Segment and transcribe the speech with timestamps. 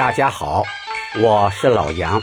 [0.00, 0.64] 大家好，
[1.22, 2.22] 我是老杨。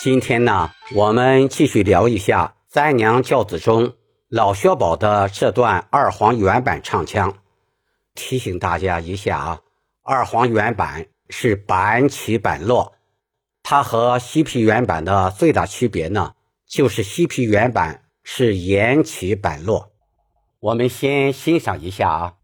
[0.00, 3.92] 今天呢，我们继续聊一下《三娘教子》中
[4.30, 7.36] 老薛宝的这段二黄原版唱腔。
[8.14, 9.60] 提醒大家一下啊，
[10.02, 12.94] 二黄原版是板起板落，
[13.62, 16.32] 它和西皮原版的最大区别呢，
[16.66, 19.92] 就是西皮原版是延起板落。
[20.60, 22.34] 我们先欣赏一下啊。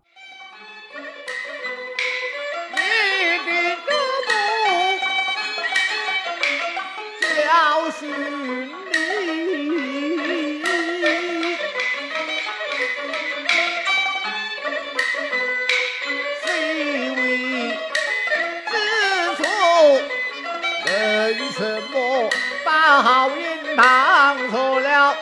[23.02, 25.14] 好运当错了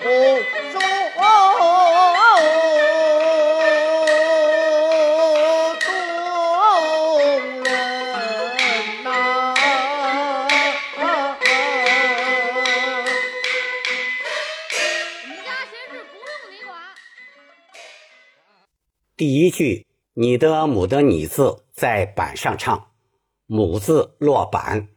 [0.00, 0.08] 不
[0.72, 0.82] 中
[19.16, 22.90] 第一句，你的母的你字在板上唱，
[23.46, 24.88] 母字落板。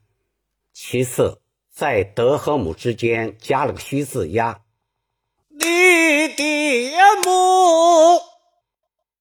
[0.73, 1.41] 其次。
[1.69, 4.63] 在德和母之间加了个虚字压，
[5.51, 5.59] 你
[6.35, 8.19] 的母，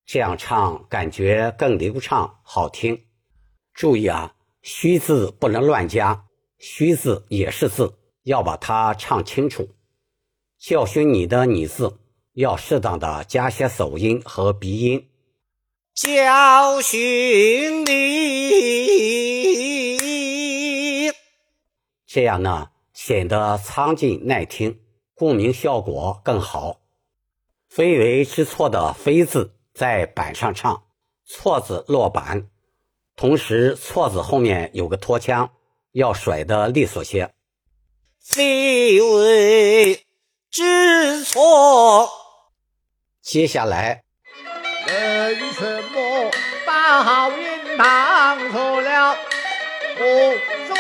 [0.07, 3.05] 这样唱感觉更流畅好听。
[3.75, 6.25] 注意啊，虚字不能乱加，
[6.57, 9.69] 虚字也是字，要把它唱清楚。
[10.59, 11.99] 教训你的你字
[12.37, 15.09] 要适当的加些手音和鼻音，
[15.95, 18.67] 教训你。
[22.07, 24.79] 这样呢，显得苍劲耐听，
[25.15, 26.81] 共鸣效果更好。
[27.71, 30.83] 非为之错的“非”字在板上唱，
[31.25, 32.51] 错字落板，
[33.17, 35.51] 同时错字后面有个拖腔，
[35.93, 37.33] 要甩得利索些。
[38.21, 40.05] 非为
[40.51, 42.11] 之错，
[43.27, 44.05] 接下来
[44.87, 46.31] 为什么
[46.65, 49.17] 把好运当错了？
[49.97, 50.05] 不
[50.69, 50.77] 说。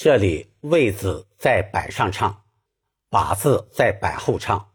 [0.00, 2.42] 这里“魏子在板上唱
[3.10, 4.68] ，“把”字在板后唱，“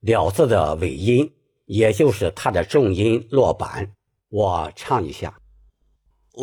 [0.00, 1.34] 了”字的尾音，
[1.66, 3.92] 也就是它的重音落板。
[4.28, 5.38] 我唱一下：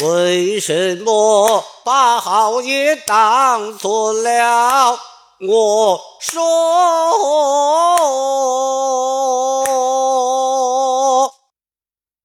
[0.03, 4.97] 为什么把好音当错了？
[5.41, 6.41] 我说，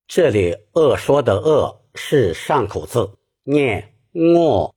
[0.07, 3.11] 这里“恶说”的“恶”是上口字，
[3.45, 3.95] 念
[4.37, 4.75] “我”。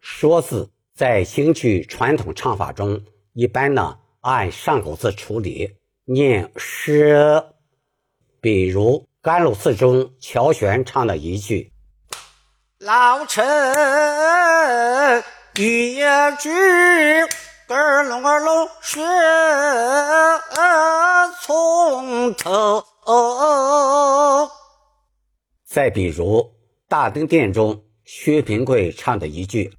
[0.00, 3.02] 说字在京剧传统唱法中，
[3.32, 7.44] 一般呢按上口字处理，念诗。
[8.40, 8.90] 比如
[9.20, 11.72] 《甘露寺》中乔玄唱的一句
[12.78, 13.44] ：“老臣
[15.56, 16.50] 欲言句，
[17.68, 19.00] 儿龙儿龙学
[21.42, 22.84] 从头。”
[25.66, 26.38] 再比如
[26.88, 29.77] 《大丁殿》中薛平贵唱的一句。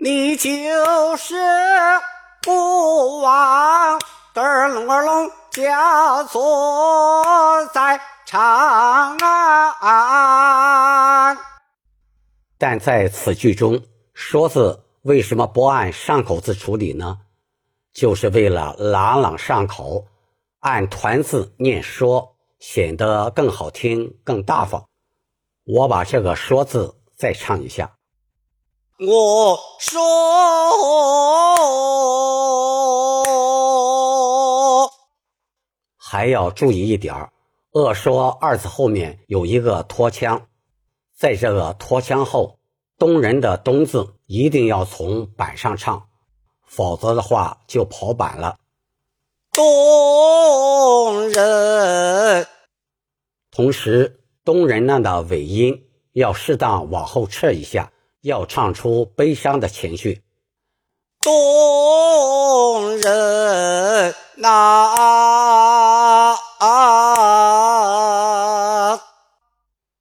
[0.00, 1.34] 你就是
[2.42, 3.98] 不忘
[4.32, 9.16] 儿龙儿龙家坐在长
[9.80, 11.36] 安，
[12.56, 13.82] 但在此句中，
[14.14, 17.18] 说字为什么不按上口字处理呢？
[17.92, 20.06] 就是为了朗朗上口，
[20.60, 24.86] 按团字念说，显得更好听、更大方。
[25.64, 27.97] 我把这个说字再唱一下。
[29.00, 30.00] 我说，
[35.96, 37.30] 还要注意一点
[37.74, 40.48] 恶说二字后面有一个拖腔，
[41.16, 42.58] 在这个拖腔后，
[42.98, 46.08] 东人的东字一定要从板上唱，
[46.66, 48.58] 否则的话就跑板了。
[49.52, 52.48] 东人，
[53.52, 57.92] 同时东人那的尾音要适当往后撤一下。
[58.22, 60.22] 要唱出悲伤的情绪，
[61.20, 66.36] 动人呐！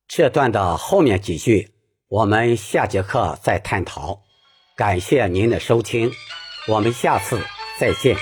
[0.08, 1.74] 这段的后面几句，
[2.08, 4.22] 我们下节课再探讨。
[4.76, 6.12] 感谢您的收听，
[6.68, 7.40] 我们下次
[7.80, 8.18] 再见。